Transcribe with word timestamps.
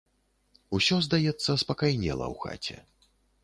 Усё, 0.77 0.95
здаецца, 1.07 1.51
спакайнела 1.67 2.25
ў 2.33 2.59
хаце. 2.59 2.77